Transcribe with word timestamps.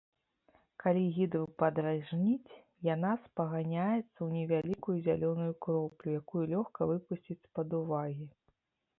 Калі 0.83 1.01
гідру 1.15 1.41
падражніць, 1.63 2.53
яна 2.87 3.11
спаганяецца 3.25 3.99
ў 4.05 4.29
невялікую 4.37 4.95
зялёную 5.09 5.53
кроплю, 5.67 6.09
якую 6.21 6.43
лёгка 6.55 6.81
выпусціць 6.93 7.37
з-пад 7.45 7.69
увагі. 7.81 8.27